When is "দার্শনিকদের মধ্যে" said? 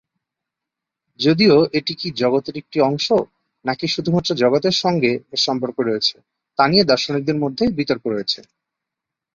6.89-7.63